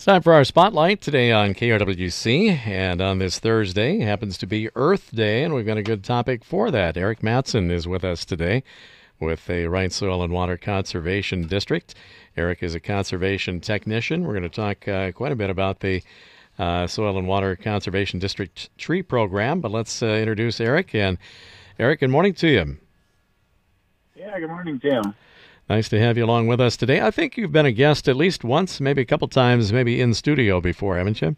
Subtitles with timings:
[0.00, 4.70] It's time for our spotlight today on KRWC, and on this Thursday happens to be
[4.74, 6.96] Earth Day, and we've got a good topic for that.
[6.96, 8.62] Eric Matson is with us today
[9.20, 11.94] with the Wright Soil and Water Conservation District.
[12.34, 14.24] Eric is a conservation technician.
[14.24, 16.02] We're going to talk uh, quite a bit about the
[16.58, 20.94] uh, Soil and Water Conservation District tree program, but let's uh, introduce Eric.
[20.94, 21.18] And
[21.78, 22.78] Eric, good morning to you.
[24.14, 25.14] Yeah, good morning, Tim.
[25.70, 27.00] Nice to have you along with us today.
[27.00, 30.14] I think you've been a guest at least once, maybe a couple times, maybe in
[30.14, 31.36] studio before, haven't you?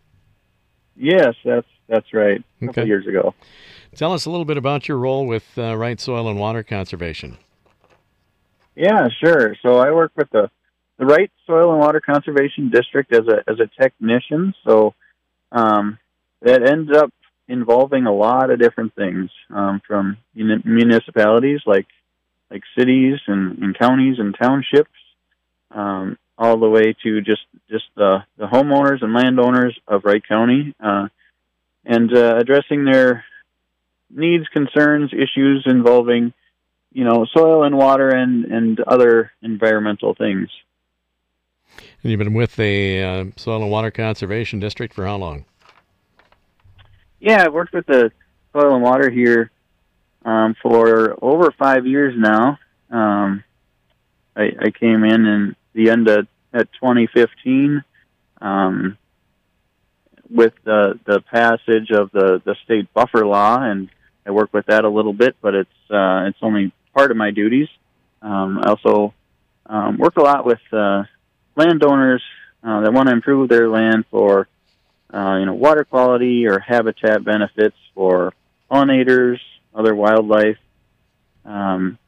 [0.97, 2.43] Yes, that's that's right.
[2.63, 2.89] A couple Okay.
[2.89, 3.35] years ago.
[3.95, 7.37] Tell us a little bit about your role with uh, Wright Soil and Water Conservation.
[8.75, 9.55] Yeah, sure.
[9.61, 10.51] So I work with the
[10.99, 14.55] the Wright Soil and Water Conservation District as a as a technician.
[14.67, 14.95] So
[15.53, 15.99] um,
[16.41, 17.13] that ends up
[17.49, 21.87] involving a lot of different things um, from muni- municipalities like
[22.53, 24.91] like cities and, and counties and townships,
[25.71, 30.75] um, all the way to just just the the homeowners and landowners of Wright County,
[30.79, 31.09] uh,
[31.85, 33.25] and uh, addressing their
[34.11, 36.33] needs, concerns, issues involving
[36.93, 40.49] you know, soil and water and, and other environmental things.
[42.03, 45.45] And you've been with the uh, Soil and Water Conservation District for how long?
[47.21, 48.13] Yeah, I've worked with the
[48.53, 49.51] soil and water here
[50.25, 52.59] um, for over five years now.
[52.91, 53.45] Um,
[54.37, 57.83] I, I came in in the end of at 2015
[58.41, 58.99] um,
[60.31, 63.89] with the the passage of the the state buffer law, and
[64.27, 67.31] I work with that a little bit, but it's uh, it's only part of my
[67.31, 67.69] duties.
[68.21, 69.15] Um, I also
[69.67, 71.05] um, work a lot with uh,
[71.57, 72.23] landowners
[72.63, 74.49] uh, that want to improve their land for
[75.13, 78.33] uh, you know water quality or habitat benefits for
[78.71, 79.39] pollinators,
[79.75, 80.59] other wildlife.
[81.45, 81.99] Um,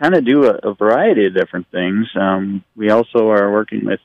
[0.00, 2.08] kind of do a, a variety of different things.
[2.14, 4.00] Um, we also are working with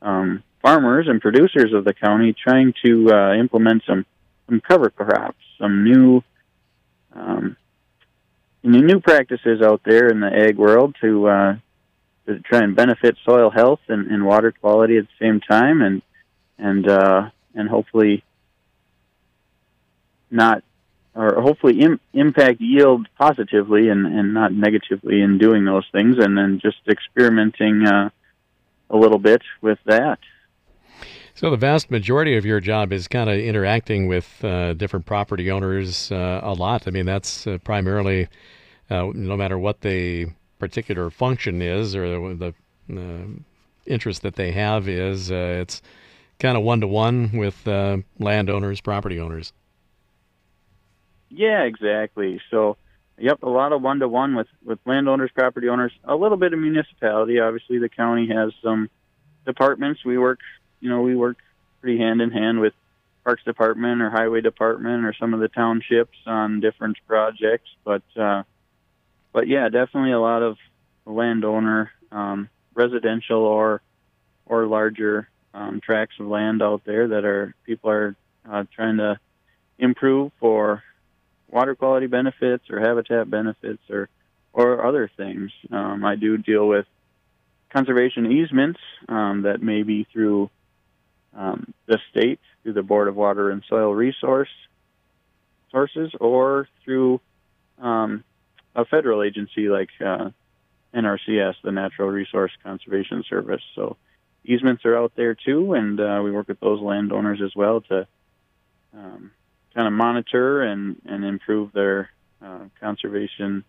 [0.00, 4.06] um, farmers and producers of the county, trying to uh, implement some
[4.48, 6.22] some cover crops, some new
[7.14, 7.56] um,
[8.62, 11.56] new practices out there in the ag world to uh,
[12.26, 16.02] to try and benefit soil health and, and water quality at the same time, and
[16.58, 18.22] and uh, and hopefully
[20.30, 20.62] not
[21.14, 26.36] or hopefully Im- impact yield positively and, and not negatively in doing those things, and
[26.36, 28.08] then just experimenting uh,
[28.90, 30.18] a little bit with that.
[31.34, 35.50] So the vast majority of your job is kind of interacting with uh, different property
[35.50, 36.86] owners uh, a lot.
[36.86, 38.28] I mean, that's uh, primarily,
[38.90, 40.26] uh, no matter what the
[40.58, 42.54] particular function is or the,
[42.88, 43.26] the uh,
[43.86, 45.82] interest that they have is, uh, it's
[46.38, 47.66] kind of one to one with
[48.18, 49.52] landowners, property owners.
[51.34, 52.40] Yeah, exactly.
[52.50, 52.76] So,
[53.18, 56.52] yep, a lot of one to one with with landowners, property owners, a little bit
[56.52, 57.40] of municipality.
[57.40, 58.90] Obviously, the county has some
[59.46, 60.04] departments.
[60.04, 60.40] We work,
[60.80, 61.38] you know, we work
[61.80, 62.74] pretty hand in hand with
[63.24, 67.68] Parks Department or Highway Department or some of the townships on different projects.
[67.84, 68.42] But, uh,
[69.32, 70.58] but yeah, definitely a lot of
[71.06, 73.80] landowner, um, residential or
[74.44, 78.16] or larger um, tracts of land out there that are people are
[78.50, 79.18] uh, trying to
[79.78, 80.82] improve for
[81.52, 84.08] water quality benefits or habitat benefits or
[84.54, 85.50] or other things.
[85.70, 86.86] Um, I do deal with
[87.70, 90.50] conservation easements um, that may be through
[91.34, 94.50] um, the state, through the Board of Water and Soil Resource
[95.70, 97.18] sources, or through
[97.80, 98.24] um,
[98.76, 100.28] a federal agency like uh,
[100.94, 103.62] NRCS, the Natural Resource Conservation Service.
[103.74, 103.96] So
[104.44, 108.06] easements are out there too, and uh, we work with those landowners as well to
[109.74, 112.10] kind of monitor and, and improve their
[112.44, 113.64] uh, conservation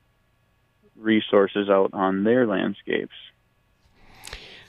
[0.96, 3.14] resources out on their landscapes.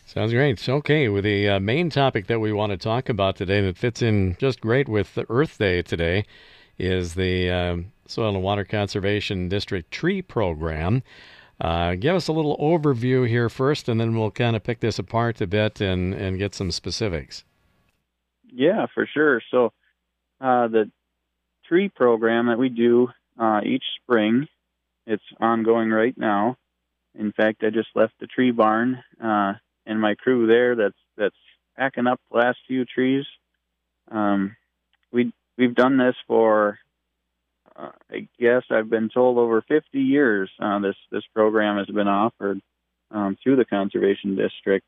[0.07, 0.59] Sounds great.
[0.59, 3.77] So, okay, with the uh, main topic that we want to talk about today that
[3.77, 6.25] fits in just great with the Earth Day today
[6.79, 11.03] is the um, Soil and Water Conservation District Tree Program.
[11.61, 14.99] Uh, give us a little overview here first, and then we'll kind of pick this
[14.99, 17.45] apart a bit and, and get some specifics.
[18.53, 19.41] Yeah, for sure.
[19.51, 19.73] So
[20.41, 20.91] uh, the
[21.69, 23.09] tree program that we do
[23.39, 24.47] uh, each spring,
[25.07, 26.57] it's ongoing right now.
[27.15, 29.55] In fact, I just left the tree barn uh,
[29.87, 31.37] and my crew there that's that's
[31.77, 33.25] packing up the last few trees.
[34.11, 34.57] Um,
[35.13, 36.79] we we've done this for
[37.77, 40.51] uh, I guess I've been told over 50 years.
[40.61, 42.61] Uh, this this program has been offered
[43.11, 44.87] um, through the conservation district,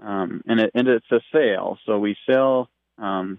[0.00, 1.78] um, and it and it's a sale.
[1.86, 2.68] So we sell
[2.98, 3.38] um,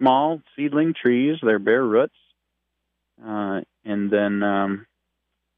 [0.00, 2.14] small seedling trees, they're bare roots,
[3.24, 4.86] uh, and then um,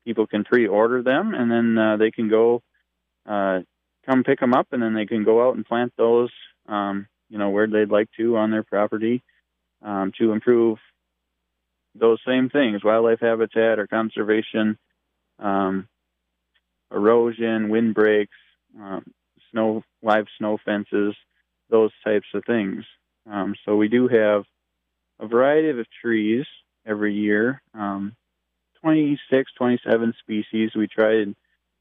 [0.04, 2.62] people can pre-order them, and then uh, they can go
[3.26, 3.60] uh,
[4.04, 6.30] come pick them up, and then they can go out and plant those,
[6.68, 9.22] um, you know, where they'd like to on their property
[9.80, 10.78] um, to improve
[11.94, 14.76] those same things: wildlife habitat or conservation,
[15.38, 15.88] um,
[16.92, 18.36] erosion, windbreaks,
[18.80, 19.04] um,
[19.50, 21.14] snow, live snow fences,
[21.70, 22.84] those types of things.
[23.30, 24.44] Um, so we do have
[25.20, 26.44] a variety of trees
[26.86, 27.62] every year.
[27.74, 28.14] Um,
[28.82, 31.36] 26, 27 species we try and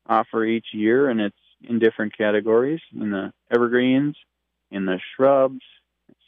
[0.07, 4.15] offer each year, and it's in different categories in the evergreens,
[4.71, 5.61] in the shrubs,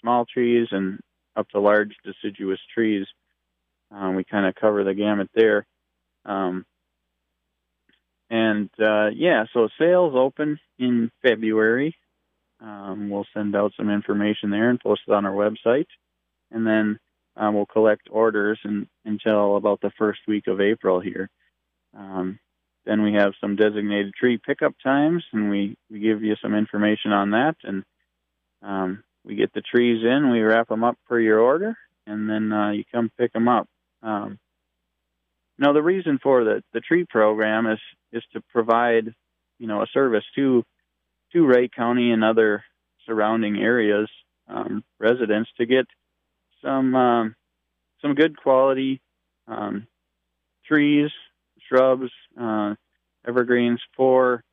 [0.01, 0.99] small trees, and
[1.35, 3.05] up to large deciduous trees.
[3.91, 5.65] Um, we kind of cover the gamut there.
[6.25, 6.65] Um,
[8.29, 11.95] and uh, yeah, so sales open in February.
[12.63, 15.87] Um, we'll send out some information there and post it on our website.
[16.51, 16.99] And then
[17.35, 18.59] uh, we'll collect orders
[19.05, 21.29] until about the first week of April here.
[21.97, 22.39] Um,
[22.85, 27.11] then we have some designated tree pickup times, and we, we give you some information
[27.11, 27.55] on that.
[27.63, 27.83] And
[28.61, 31.77] um, we get the trees in, we wrap them up per your order,
[32.07, 33.67] and then uh, you come pick them up.
[34.01, 34.39] Um,
[35.57, 37.79] now, the reason for the, the tree program is
[38.11, 39.13] is to provide,
[39.59, 40.63] you know, a service to
[41.33, 42.63] to Wright County and other
[43.05, 44.09] surrounding areas
[44.47, 45.85] um, residents to get
[46.63, 47.35] some um,
[48.01, 49.01] some good quality
[49.47, 49.87] um,
[50.65, 51.11] trees,
[51.67, 52.09] shrubs,
[52.39, 52.75] uh,
[53.27, 54.43] evergreens for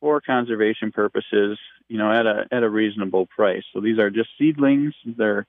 [0.00, 1.58] for conservation purposes.
[1.88, 3.64] You know, at a at a reasonable price.
[3.72, 4.94] So these are just seedlings.
[5.04, 5.46] They're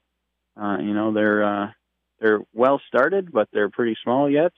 [0.60, 1.72] uh, you know they're uh,
[2.20, 4.52] they're well started, but they're pretty small yet.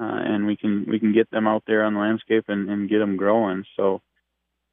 [0.00, 2.88] Uh, and we can we can get them out there on the landscape and, and
[2.88, 3.64] get them growing.
[3.76, 4.00] So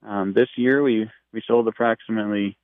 [0.06, 2.58] um, this year we we sold approximately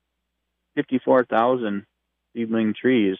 [0.74, 1.86] 54,000
[2.34, 3.16] seedling trees,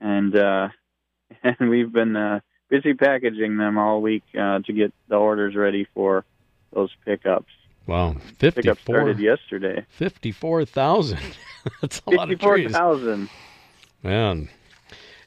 [0.00, 0.68] and uh,
[1.42, 5.86] and we've been uh, busy packaging them all week uh, to get the orders ready
[5.94, 6.24] for
[6.72, 7.52] those pickups.
[7.86, 8.50] Wow, 54.
[8.52, 9.84] Pickup started yesterday.
[9.90, 11.18] 54,000.
[11.80, 12.72] That's a lot of trees.
[12.72, 13.28] 54,000.
[14.02, 14.48] Man.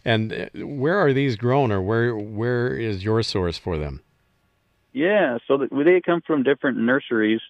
[0.04, 4.02] And uh, where are these grown or where where is your source for them?
[4.94, 7.42] Yeah, so they come from different nurseries.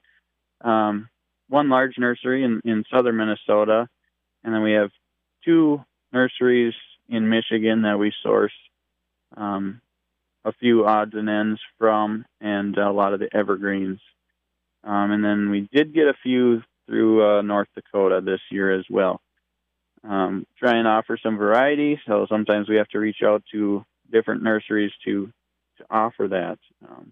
[0.61, 1.09] Um,
[1.49, 3.87] one large nursery in, in southern Minnesota,
[4.43, 4.89] and then we have
[5.45, 6.73] two nurseries
[7.09, 8.53] in Michigan that we source
[9.35, 9.81] um,
[10.45, 13.99] a few odds and ends from, and a lot of the evergreens.
[14.83, 18.85] Um, and then we did get a few through uh, North Dakota this year as
[18.89, 19.21] well.
[20.03, 24.43] Um, try and offer some variety, so sometimes we have to reach out to different
[24.43, 25.31] nurseries to
[25.77, 26.57] to offer that.
[26.87, 27.11] Um,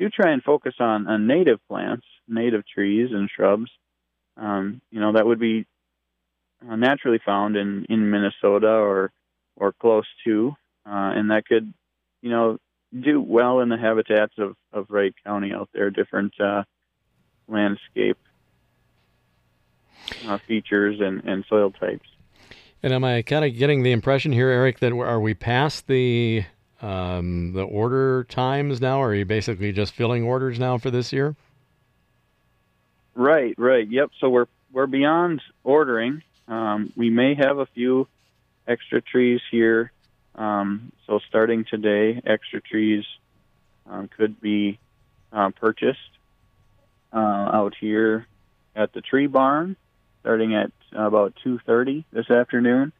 [0.00, 3.70] do try and focus on, on native plants, native trees and shrubs.
[4.36, 5.66] Um, you know that would be
[6.68, 9.12] uh, naturally found in, in Minnesota or
[9.56, 10.56] or close to,
[10.86, 11.72] uh, and that could,
[12.22, 12.58] you know,
[12.98, 16.62] do well in the habitats of, of Wright County out there, different uh,
[17.46, 18.16] landscape
[20.26, 22.08] uh, features and, and soil types.
[22.82, 26.44] And am I kind of getting the impression here, Eric, that are we past the
[26.82, 29.02] um, the order times now?
[29.02, 31.36] Are you basically just filling orders now for this year?
[33.14, 33.88] Right, right.
[33.88, 34.10] Yep.
[34.20, 36.22] So we're we're beyond ordering.
[36.48, 38.08] Um, we may have a few
[38.66, 39.92] extra trees here.
[40.34, 43.04] Um, so starting today, extra trees
[43.86, 44.78] um, could be
[45.32, 45.98] uh, purchased
[47.12, 48.26] uh, out here
[48.74, 49.76] at the tree barn,
[50.20, 52.92] starting at about 2:30 this afternoon,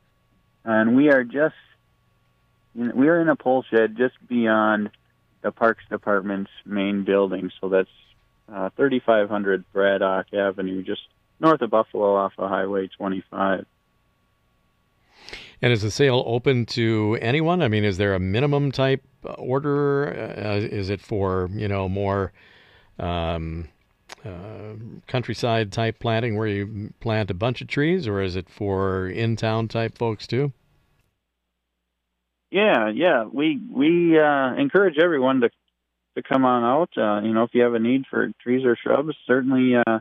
[0.65, 1.55] and we are just
[2.75, 4.91] we are in a pole shed just beyond
[5.43, 7.51] the Parks Department's main building.
[7.61, 7.89] So that's
[8.53, 11.03] uh, 3500 Braddock Avenue, just
[11.41, 13.67] north of Buffalo off of Highway 25.
[15.63, 17.63] And is the sale open to anyone?
[17.63, 19.03] I mean, is there a minimum type
[19.37, 20.09] order?
[20.09, 22.33] Uh, is it for you know more
[22.99, 23.69] um,
[24.25, 24.75] uh,
[25.07, 29.37] countryside type planting where you plant a bunch of trees, or is it for in
[29.37, 30.53] town type folks too?
[32.51, 33.25] Yeah, yeah.
[33.25, 35.51] We we uh, encourage everyone to
[36.17, 36.91] to come on out.
[36.97, 40.01] Uh, you know, if you have a need for trees or shrubs, certainly uh,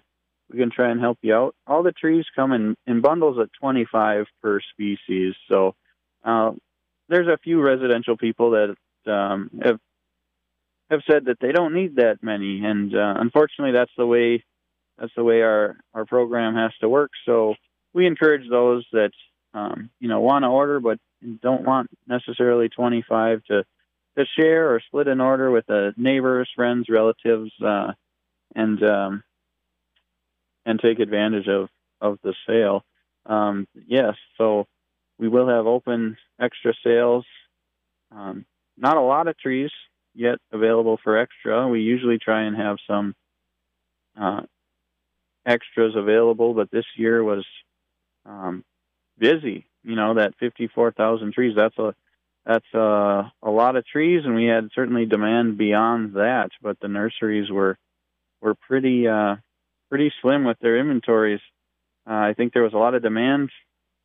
[0.51, 1.55] we can try and help you out.
[1.67, 5.35] All the trees come in, in bundles at 25 per species.
[5.47, 5.75] So
[6.23, 6.51] uh,
[7.07, 9.79] there's a few residential people that um, have
[10.89, 14.43] have said that they don't need that many, and uh, unfortunately, that's the way
[14.97, 17.11] that's the way our our program has to work.
[17.25, 17.53] So
[17.93, 19.11] we encourage those that
[19.53, 20.99] um, you know want to order but
[21.41, 23.65] don't want necessarily 25 to
[24.17, 27.93] to share or split an order with uh, neighbors, friends, relatives, uh,
[28.55, 29.23] and um,
[30.65, 31.69] and take advantage of
[32.01, 32.83] of the sale.
[33.25, 34.65] Um, yes, so
[35.17, 37.25] we will have open extra sales.
[38.11, 38.45] Um,
[38.77, 39.71] not a lot of trees
[40.15, 41.67] yet available for extra.
[41.67, 43.13] We usually try and have some
[44.19, 44.41] uh,
[45.45, 47.45] extras available, but this year was
[48.25, 48.63] um,
[49.19, 49.65] busy.
[49.83, 51.95] You know, that 54,000 trees, that's a
[52.45, 56.49] that's a, a lot of trees, and we had certainly demand beyond that.
[56.61, 57.77] But the nurseries were
[58.41, 59.35] were pretty uh,
[59.89, 61.41] pretty slim with their inventories.
[62.09, 63.51] Uh, I think there was a lot of demand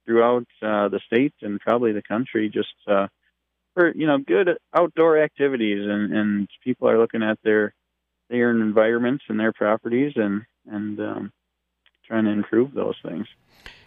[0.05, 3.07] throughout uh, the state and probably the country just uh,
[3.75, 7.75] for you know good outdoor activities, and, and people are looking at their
[8.31, 11.33] their environments and their properties and and um,
[12.07, 13.27] trying to improve those things.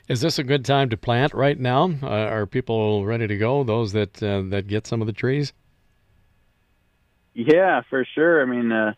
[0.08, 1.92] Is this a good time to plant right now?
[2.02, 3.66] Uh, are people ready to go?
[3.66, 5.52] Those that uh, that get some of the trees?
[7.34, 8.42] Yeah, for sure.
[8.42, 8.94] I mean, uh,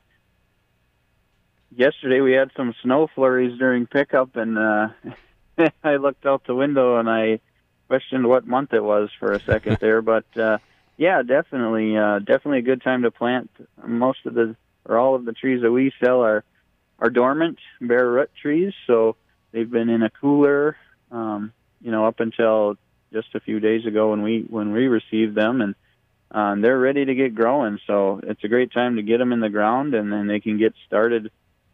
[1.75, 4.89] yesterday we had some snow flurries during pickup, and uh,
[5.84, 7.39] I looked out the window and I
[7.88, 10.04] questioned what month it was for a second there.
[10.04, 10.60] But uh,
[10.98, 13.50] yeah, definitely, uh, definitely a good time to plant.
[13.84, 16.44] Most of the or all of the trees that we sell are
[17.00, 19.16] are dormant bare root trees, so
[19.51, 20.78] they've been in a cooler
[21.12, 22.78] um, you know, up until
[23.12, 25.75] just a few days ago when we when we received them, and
[26.32, 27.80] um, they're ready to get growing.
[27.88, 30.58] So it's a great time to get them in the ground, and then they can
[30.58, 31.32] get started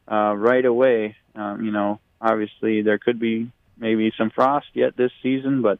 [0.09, 1.15] uh, right away.
[1.35, 5.79] Um, you know, obviously there could be maybe some frost yet this season, but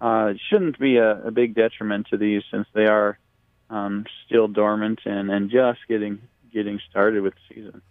[0.00, 3.18] uh, it shouldn't be a, a big detriment to these since they are
[3.70, 6.20] um, still dormant and, and just getting
[6.52, 7.82] getting started with the season.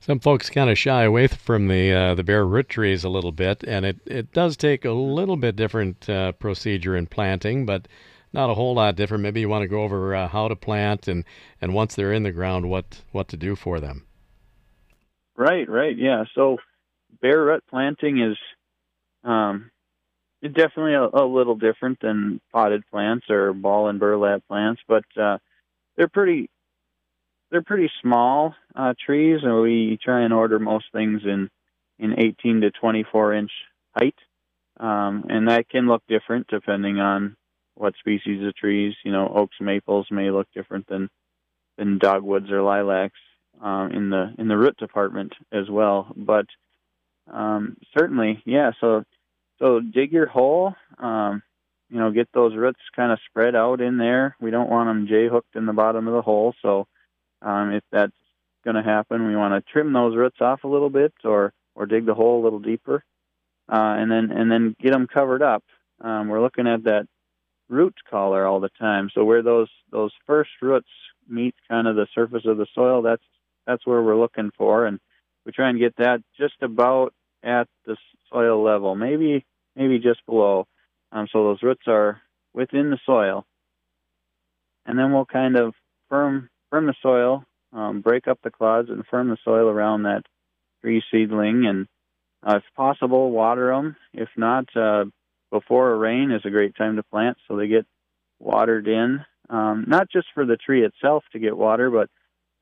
[0.00, 3.32] Some folks kind of shy away from the uh, the bare root trees a little
[3.32, 7.88] bit, and it, it does take a little bit different uh, procedure in planting, but
[8.34, 9.22] not a whole lot different.
[9.22, 11.24] Maybe you want to go over uh, how to plant and,
[11.60, 14.04] and once they're in the ground, what what to do for them.
[15.36, 16.24] Right, right, yeah.
[16.34, 16.58] So
[17.22, 18.36] bare root planting is
[19.24, 19.70] um,
[20.42, 25.38] definitely a, a little different than potted plants or ball and burlap plants, but uh,
[25.96, 26.50] they're pretty
[27.50, 31.48] they're pretty small uh, trees, and we try and order most things in
[31.98, 33.50] in 18 to 24 inch
[33.96, 34.16] height,
[34.80, 37.36] um, and that can look different depending on
[37.74, 38.94] what species of trees.
[39.04, 41.08] You know, oaks, maples may look different than
[41.78, 43.18] than dogwoods or lilacs
[43.60, 46.12] um, in the in the root department as well.
[46.16, 46.46] But
[47.32, 48.72] um, certainly, yeah.
[48.80, 49.04] So
[49.58, 50.74] so dig your hole.
[50.98, 51.42] Um,
[51.90, 54.36] you know, get those roots kind of spread out in there.
[54.40, 56.54] We don't want them J hooked in the bottom of the hole.
[56.60, 56.88] So
[57.44, 58.12] um, if that's
[58.64, 61.86] going to happen, we want to trim those roots off a little bit, or or
[61.86, 63.04] dig the hole a little deeper,
[63.70, 65.62] uh, and then and then get them covered up.
[66.00, 67.06] Um, we're looking at that
[67.68, 69.10] root collar all the time.
[69.14, 70.88] So where those those first roots
[71.28, 73.22] meet kind of the surface of the soil, that's
[73.66, 74.98] that's where we're looking for, and
[75.44, 77.96] we try and get that just about at the
[78.32, 79.44] soil level, maybe
[79.76, 80.66] maybe just below.
[81.12, 82.20] Um, so those roots are
[82.54, 83.44] within the soil,
[84.86, 85.74] and then we'll kind of
[86.08, 90.22] firm firm the soil, um, break up the clods, and firm the soil around that
[90.80, 91.66] tree seedling.
[91.66, 91.86] And
[92.44, 93.94] uh, if possible, water them.
[94.12, 95.04] If not, uh,
[95.52, 97.86] before a rain is a great time to plant, so they get
[98.40, 99.24] watered in.
[99.48, 102.10] Um, not just for the tree itself to get water, but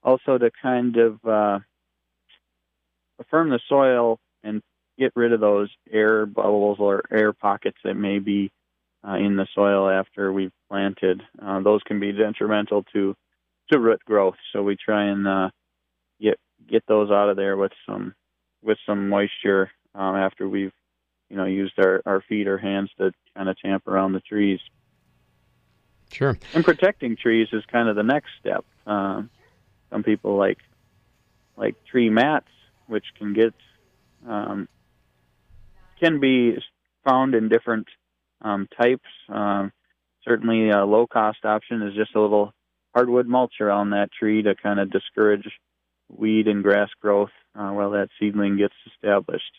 [0.03, 1.61] also to kind of uh,
[3.31, 4.61] firm the soil and
[4.99, 8.51] get rid of those air bubbles or air pockets that may be
[9.09, 11.23] uh, in the soil after we've planted.
[11.41, 13.17] Uh, those can be detrimental to
[13.71, 14.37] to root growth.
[14.53, 15.51] So we try and uh,
[16.21, 16.39] get
[16.69, 18.15] get those out of there with some
[18.63, 20.73] with some moisture um, after we've
[21.29, 24.61] you know used our, our feet or hands to kind of tamp around the trees.
[26.13, 26.39] Sure.
[26.55, 28.65] And protecting trees is kind of the next step.
[28.87, 29.31] Um,
[29.91, 30.59] some people like
[31.57, 32.49] like tree mats,
[32.87, 33.55] which can get
[34.29, 34.69] um,
[36.01, 36.57] can be
[37.05, 37.87] found in different
[38.41, 39.09] um, types.
[39.29, 39.73] Um,
[40.25, 42.53] certainly, a low cost option is just a little
[42.95, 45.49] hardwood mulch around that tree to kind of discourage
[46.09, 49.53] weed and grass growth uh, while that seedling gets established.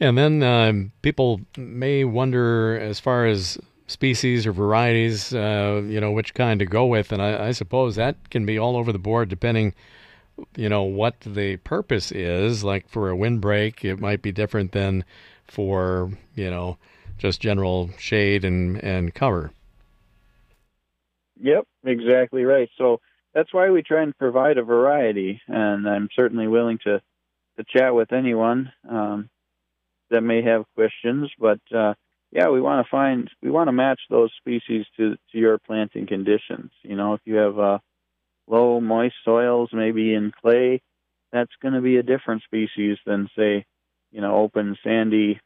[0.00, 6.10] And then um, people may wonder, as far as species or varieties, uh, you know,
[6.10, 8.98] which kind to go with, and I, I, suppose that can be all over the
[8.98, 9.74] board depending,
[10.56, 12.64] you know, what the purpose is.
[12.64, 15.04] Like for a windbreak, it might be different than
[15.46, 16.78] for you know
[17.18, 19.52] just general shade and and cover.
[21.40, 22.68] Yep, exactly right.
[22.78, 23.00] So
[23.34, 27.00] that's why we try and provide a variety, and I'm certainly willing to
[27.58, 29.30] to chat with anyone um,
[30.10, 31.30] that may have questions.
[31.38, 31.94] But uh,
[32.32, 36.06] yeah, we want to find we want to match those species to to your planting
[36.06, 36.70] conditions.
[36.82, 37.78] You know, if you have uh,
[38.46, 40.82] low moist soils, maybe in clay,
[41.32, 43.64] that's going to be a different species than say,
[44.12, 45.40] you know, open sandy,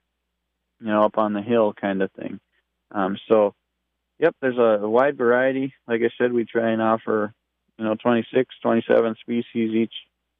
[0.81, 2.41] you know, up on the hill kind of thing.
[2.91, 3.55] Um, so
[4.19, 5.75] Yep, there's a, wide variety.
[5.87, 7.33] Like I said, we try and offer,
[7.79, 9.95] you know, 26, 27 species each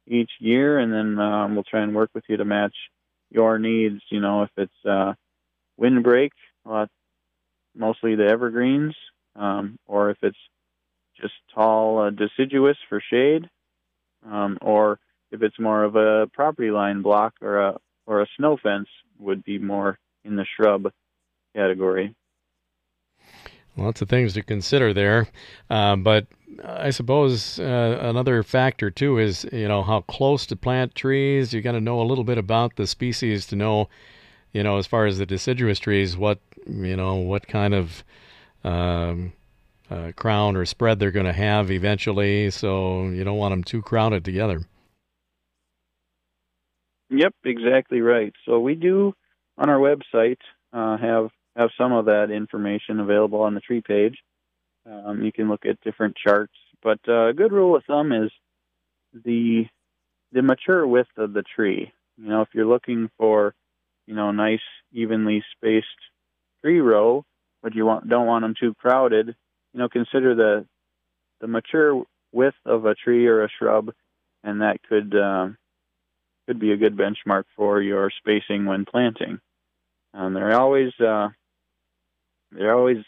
[0.07, 2.75] each year, and then um, we'll try and work with you to match
[3.29, 4.01] your needs.
[4.09, 5.13] You know, if it's uh,
[5.77, 6.31] windbreak,
[7.75, 8.95] mostly the evergreens,
[9.35, 10.37] um, or if it's
[11.21, 13.49] just tall uh, deciduous for shade,
[14.25, 14.99] um, or
[15.31, 18.87] if it's more of a property line block or a or a snow fence
[19.19, 20.91] would be more in the shrub
[21.55, 22.15] category.
[23.77, 25.27] Lots of things to consider there,
[25.69, 26.27] uh, but
[26.63, 31.53] I suppose uh, another factor too is you know how close to plant trees.
[31.53, 33.87] You got to know a little bit about the species to know,
[34.51, 38.03] you know, as far as the deciduous trees, what you know, what kind of
[38.63, 39.33] um,
[39.89, 42.51] uh, crown or spread they're going to have eventually.
[42.51, 44.61] So you don't want them too crowded together.
[47.09, 48.33] Yep, exactly right.
[48.45, 49.13] So we do
[49.57, 50.37] on our website
[50.73, 54.17] uh, have have some of that information available on the tree page.
[54.89, 58.31] Um, you can look at different charts, but uh, a good rule of thumb is
[59.13, 59.65] the
[60.31, 61.91] the mature width of the tree.
[62.17, 63.53] You know, if you're looking for
[64.07, 64.61] you know nice
[64.93, 65.87] evenly spaced
[66.61, 67.25] tree row,
[67.61, 69.35] but you want don't want them too crowded,
[69.73, 70.65] you know, consider the
[71.41, 73.91] the mature width of a tree or a shrub,
[74.43, 75.57] and that could um,
[76.47, 79.39] could be a good benchmark for your spacing when planting.
[80.13, 81.29] Um, they're always uh,
[82.51, 83.03] they're always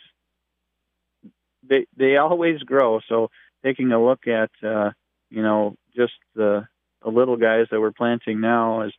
[1.67, 2.99] they they always grow.
[3.07, 3.29] So
[3.63, 4.91] taking a look at uh,
[5.29, 6.67] you know just the
[7.03, 8.93] the little guys that we're planting now is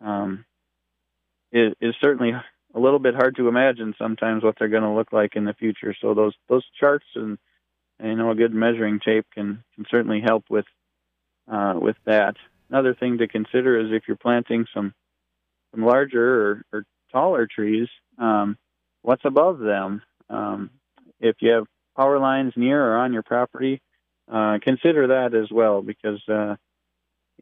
[0.00, 0.44] um,
[1.52, 2.32] is, is certainly
[2.74, 5.54] a little bit hard to imagine sometimes what they're going to look like in the
[5.54, 5.94] future.
[6.00, 7.38] So those those charts and
[8.02, 10.66] you know a good measuring tape can can certainly help with
[11.50, 12.36] uh, with that.
[12.68, 14.94] Another thing to consider is if you're planting some
[15.72, 17.88] some larger or, or taller trees,
[18.18, 18.56] um,
[19.02, 20.02] what's above them?
[20.28, 20.70] Um,
[21.20, 21.66] if you have
[21.96, 23.80] power lines near or on your property,
[24.30, 26.56] uh, consider that as well because uh,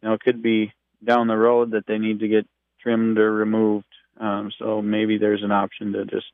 [0.00, 0.72] you know it could be
[1.04, 2.46] down the road that they need to get
[2.80, 3.86] trimmed or removed.
[4.18, 6.26] Um, so maybe there's an option to just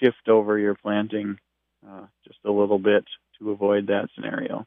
[0.00, 1.38] shift over your planting
[1.86, 3.04] uh, just a little bit
[3.38, 4.66] to avoid that scenario.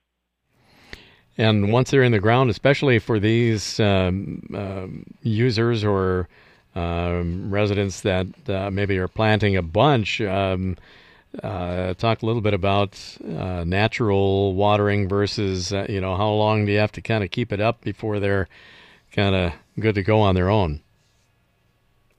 [1.38, 4.88] And once they're in the ground, especially for these um, uh,
[5.22, 6.28] users or
[6.76, 10.78] um, residents that uh, maybe are planting a bunch, um,
[11.44, 16.66] uh, talk a little bit about uh, natural watering versus, uh, you know, how long
[16.66, 18.48] do you have to kind of keep it up before they're
[19.12, 20.82] kind of good to go on their own?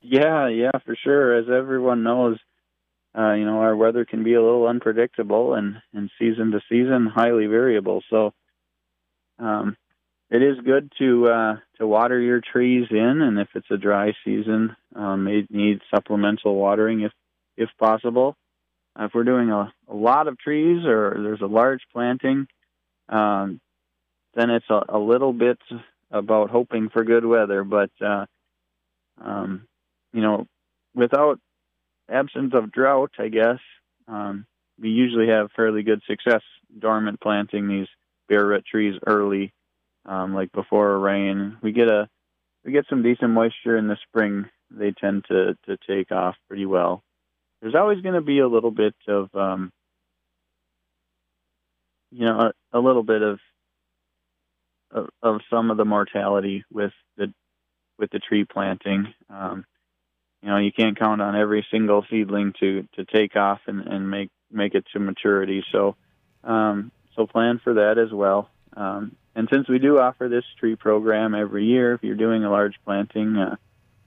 [0.03, 1.37] Yeah, yeah, for sure.
[1.37, 2.39] As everyone knows,
[3.17, 7.07] uh, you know, our weather can be a little unpredictable and, and season to season
[7.07, 8.03] highly variable.
[8.11, 8.33] So,
[9.39, 9.77] um,
[10.33, 14.15] it is good to uh, to water your trees in, and if it's a dry
[14.25, 17.13] season, um, it needs supplemental watering if
[17.59, 18.35] if possible.
[18.99, 22.47] Uh, if we're doing a, a lot of trees or there's a large planting,
[23.11, 23.61] um,
[24.35, 25.59] then it's a, a little bit
[26.11, 27.63] about hoping for good weather.
[27.63, 28.25] But uh,
[29.23, 29.69] um,
[30.15, 30.47] you know,
[30.95, 31.41] without
[32.11, 33.59] absence of drought, I guess
[34.09, 34.47] um,
[34.81, 36.43] we usually have fairly good success
[36.79, 37.89] dormant planting these
[38.31, 39.53] bare root trees early,
[40.07, 41.59] um, like before a rain.
[41.63, 42.09] We get a
[42.65, 44.47] we get some decent moisture in the spring.
[44.71, 47.03] They tend to to take off pretty well
[47.63, 49.73] there's always going to be a little bit of um,
[52.11, 53.39] you know a, a little bit of,
[54.91, 57.33] of, of some of the mortality with the
[57.99, 59.15] with the tree planting.
[59.31, 59.65] Um,
[60.43, 64.11] you know, you can't count on every single seedling to to take off and, and
[64.11, 65.65] make make it to maturity.
[65.71, 65.95] So
[66.43, 68.51] um, so plan for that as well.
[68.77, 72.51] Um, and since we do offer this tree program every year, if you're doing a
[72.51, 73.57] large planting, uh,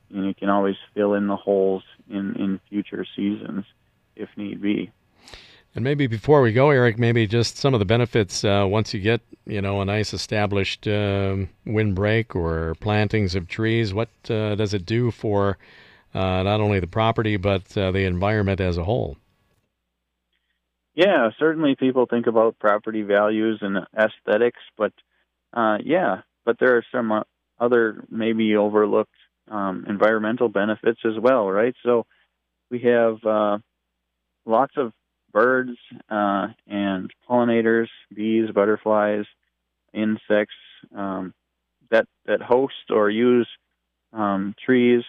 [0.10, 3.66] you can always fill in the holes in, in future seasons
[4.16, 4.92] if need be.
[5.74, 9.02] And maybe before we go, Eric, maybe just some of the benefits uh, once you
[9.02, 13.94] get you know a nice established um, windbreak or plantings of trees.
[13.94, 15.58] What uh, does it do for
[16.14, 19.18] uh, not only the property but uh, the environment as a whole?
[20.96, 24.94] Yeah, certainly people think about property values and aesthetics, but
[25.56, 27.24] uh, yeah, but there are some uh,
[27.60, 29.16] other maybe overlooked
[29.50, 31.76] um, environmental benefits as well, right?
[31.84, 32.06] So
[32.70, 33.60] we have uh,
[34.46, 34.92] lots of
[35.32, 35.78] birds
[36.10, 39.26] uh, and pollinators, bees, butterflies,
[39.94, 40.56] insects
[40.96, 41.34] um,
[41.92, 43.48] that that host or use
[44.14, 45.04] um, trees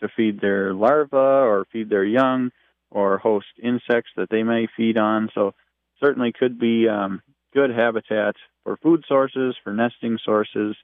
[0.00, 2.50] to feed their larvae or feed their young
[2.90, 5.30] or host insects that they may feed on.
[5.34, 5.54] So
[6.02, 7.20] certainly could be um,
[7.52, 8.36] good habitat
[8.68, 10.76] for food sources, for nesting sources,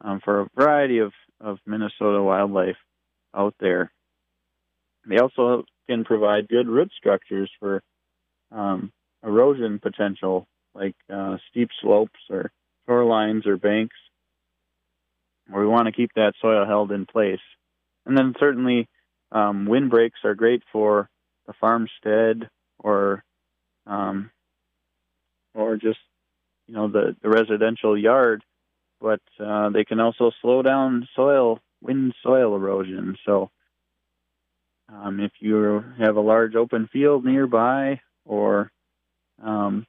[0.00, 2.76] um, for a variety of of Minnesota wildlife
[3.34, 3.92] out there.
[5.08, 7.82] They also can provide good root structures for
[8.50, 8.92] um,
[9.24, 12.50] erosion potential, like uh, steep slopes or
[12.88, 13.96] shorelines or banks.
[15.48, 17.40] where we want to keep that soil held in place.
[18.06, 18.88] And then certainly
[19.30, 21.08] um, windbreaks are great for
[21.46, 22.48] the farmstead
[22.80, 23.24] or
[23.86, 24.30] um,
[25.54, 25.98] or just
[26.70, 28.44] you know the, the residential yard,
[29.00, 33.16] but uh, they can also slow down soil wind soil erosion.
[33.26, 33.50] So
[34.88, 38.70] um, if you have a large open field nearby or
[39.42, 39.84] um,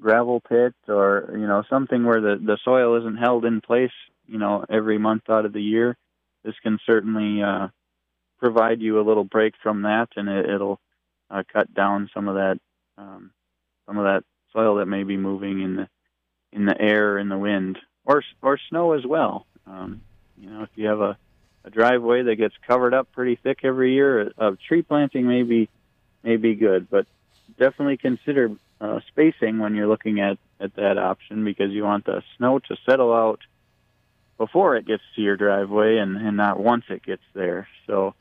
[0.00, 3.92] gravel pit or you know something where the, the soil isn't held in place
[4.26, 5.98] you know every month out of the year,
[6.44, 7.68] this can certainly uh,
[8.38, 10.80] provide you a little break from that, and it, it'll
[11.30, 12.58] uh, cut down some of that
[12.96, 13.32] um,
[13.86, 15.88] some of that soil that may be moving in the
[16.52, 19.46] in the air in the wind or or snow as well.
[19.66, 20.02] Um,
[20.38, 21.16] you know, if you have a,
[21.64, 25.68] a driveway that gets covered up pretty thick every year, of tree planting may be
[26.22, 27.06] may be good, but
[27.58, 32.22] definitely consider uh, spacing when you're looking at at that option because you want the
[32.36, 33.40] snow to settle out
[34.38, 37.68] before it gets to your driveway and, and not once it gets there.
[37.86, 38.14] So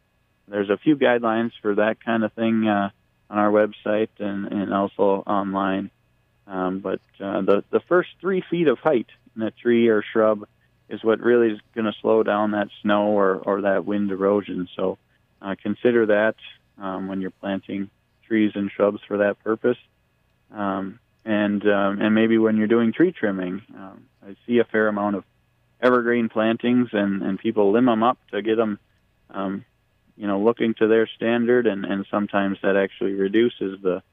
[0.47, 2.89] there's a few guidelines for that kind of thing uh,
[3.29, 5.89] on our website and, and also online.
[6.51, 10.45] Um, but uh, the the first three feet of height in a tree or shrub
[10.89, 14.67] is what really is going to slow down that snow or, or that wind erosion.
[14.75, 14.97] So
[15.41, 16.35] uh, consider that
[16.77, 17.89] um, when you're planting
[18.27, 19.77] trees and shrubs for that purpose.
[20.53, 24.89] Um, and um, and maybe when you're doing tree trimming, um, I see a fair
[24.89, 25.23] amount of
[25.81, 28.77] evergreen plantings, and, and people limb them up to get them,
[29.29, 29.63] um,
[30.17, 34.03] you know, looking to their standard, and, and sometimes that actually reduces the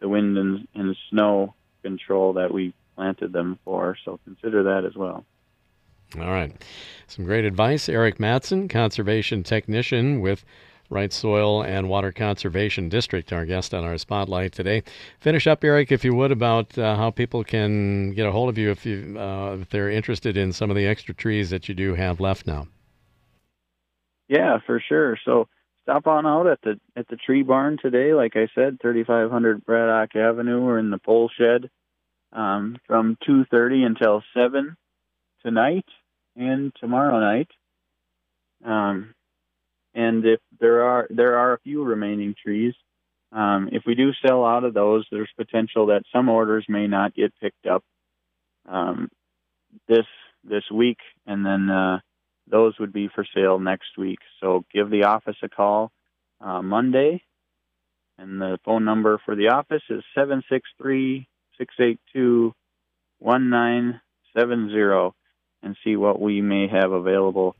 [0.00, 3.96] the wind and, and snow control that we planted them for.
[4.04, 5.24] So consider that as well.
[6.16, 6.54] All right.
[7.06, 7.88] Some great advice.
[7.88, 10.44] Eric Matson, conservation technician with
[10.90, 14.82] Wright Soil and Water Conservation District, our guest on our spotlight today.
[15.18, 18.58] Finish up, Eric, if you would, about uh, how people can get a hold of
[18.58, 21.74] you if you uh, if they're interested in some of the extra trees that you
[21.74, 22.68] do have left now.
[24.28, 25.18] Yeah, for sure.
[25.24, 25.48] So
[25.84, 28.12] stop on out at the at the tree barn today.
[28.14, 30.64] Like I said, 3500 Braddock Avenue.
[30.64, 31.70] We're in the pole shed
[32.32, 34.76] um, from 2:30 until 7
[35.44, 35.86] tonight
[36.36, 37.48] and tomorrow night.
[38.64, 39.14] Um,
[39.94, 42.74] and if there are there are a few remaining trees,
[43.30, 47.14] um, if we do sell out of those, there's potential that some orders may not
[47.14, 47.84] get picked up
[48.68, 49.08] um,
[49.86, 50.06] this
[50.42, 52.00] this week, and then uh,
[52.50, 54.18] those would be for sale next week.
[54.40, 55.92] So give the office a call
[56.40, 57.22] uh, Monday,
[58.18, 61.28] and the phone number for the office is seven six three
[61.58, 62.54] six eight two
[63.18, 64.00] one nine
[64.36, 65.14] seven zero,
[65.62, 67.56] and see what we may have available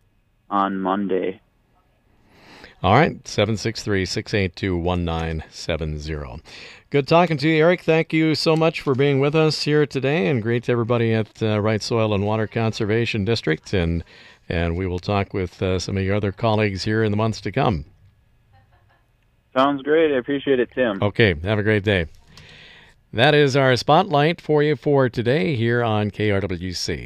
[0.50, 1.40] on Monday.
[2.84, 6.42] All right, 763 682 1970.
[6.90, 7.80] Good talking to you, Eric.
[7.80, 11.42] Thank you so much for being with us here today, and great to everybody at
[11.42, 13.72] uh, Wright Soil and Water Conservation District.
[13.72, 14.04] And,
[14.48, 17.40] and we will talk with uh, some of your other colleagues here in the months
[17.42, 17.84] to come.
[19.56, 20.12] Sounds great.
[20.12, 20.98] I appreciate it, Tim.
[21.00, 22.06] Okay, have a great day.
[23.12, 27.02] That is our spotlight for you for today here on KRWC.